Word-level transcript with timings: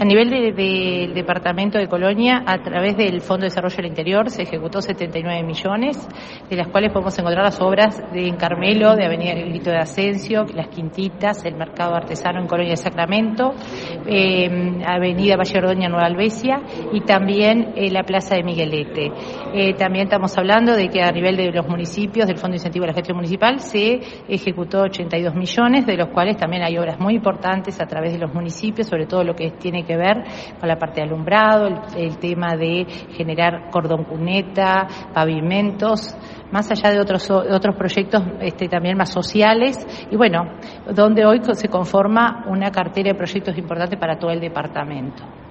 A 0.00 0.04
nivel 0.04 0.30
del 0.30 0.54
de, 0.54 1.10
departamento 1.12 1.76
de 1.76 1.88
Colonia, 1.88 2.44
a 2.46 2.62
través 2.62 2.96
del 2.96 3.20
Fondo 3.20 3.42
de 3.42 3.48
Desarrollo 3.48 3.78
del 3.78 3.86
Interior 3.86 4.30
se 4.30 4.42
ejecutó 4.42 4.80
79 4.80 5.42
millones, 5.42 6.08
de 6.48 6.56
las 6.56 6.68
cuales 6.68 6.92
podemos 6.92 7.18
encontrar 7.18 7.44
las 7.44 7.60
obras 7.60 8.00
de 8.12 8.28
en 8.28 8.36
Carmelo, 8.36 8.94
de 8.94 9.06
Avenida 9.06 9.34
Grito 9.34 9.70
de 9.70 9.78
Ascencio, 9.78 10.44
Las 10.54 10.68
Quintitas, 10.68 11.44
el 11.44 11.56
Mercado 11.56 11.96
Artesano 11.96 12.40
en 12.40 12.46
Colonia 12.46 12.70
de 12.70 12.76
Sacramento, 12.76 13.54
eh, 14.06 14.48
Avenida 14.86 15.36
Valle 15.36 15.58
Ordoña 15.58 15.88
Nueva 15.88 16.06
Albesia 16.06 16.62
y 16.92 17.00
también 17.00 17.72
eh, 17.74 17.90
la 17.90 18.04
Plaza 18.04 18.36
de 18.36 18.44
Miguelete. 18.44 19.10
Eh, 19.52 19.74
también 19.74 20.04
estamos 20.04 20.38
hablando 20.38 20.76
de 20.76 20.90
que 20.90 21.02
a 21.02 21.10
nivel 21.10 21.36
de 21.36 21.50
los 21.50 21.66
municipios, 21.66 22.28
del 22.28 22.36
Fondo 22.36 22.52
de 22.52 22.58
Incentivo 22.58 22.84
a 22.84 22.88
la 22.88 22.94
Gestión 22.94 23.16
Municipal, 23.16 23.58
se 23.58 23.98
ejecutó 24.28 24.82
82 24.82 25.34
millones, 25.34 25.86
de 25.86 25.96
los 25.96 26.10
cuales 26.10 26.36
también 26.36 26.62
hay 26.62 26.78
obras 26.78 27.00
muy 27.00 27.16
importantes 27.16 27.80
a 27.80 27.86
través 27.86 28.12
de 28.12 28.20
los 28.20 28.32
municipios, 28.32 28.86
sobre 28.86 29.06
todo 29.06 29.24
lo 29.24 29.34
que 29.34 29.50
tiene 29.58 29.84
que 29.87 29.87
ver 29.96 30.24
con 30.58 30.68
la 30.68 30.76
parte 30.76 31.00
de 31.00 31.06
alumbrado, 31.06 31.66
el, 31.66 31.76
el 31.96 32.18
tema 32.18 32.56
de 32.56 32.86
generar 33.16 33.70
cordón 33.70 34.04
cuneta, 34.04 34.86
pavimentos, 35.12 36.16
más 36.50 36.70
allá 36.70 36.90
de 36.90 37.00
otros, 37.00 37.30
otros 37.30 37.76
proyectos 37.76 38.22
este, 38.40 38.68
también 38.68 38.96
más 38.96 39.10
sociales, 39.10 39.76
y 40.10 40.16
bueno, 40.16 40.44
donde 40.94 41.24
hoy 41.26 41.40
se 41.52 41.68
conforma 41.68 42.44
una 42.48 42.70
cartera 42.70 43.12
de 43.12 43.18
proyectos 43.18 43.56
importantes 43.58 43.98
para 43.98 44.18
todo 44.18 44.30
el 44.30 44.40
departamento. 44.40 45.24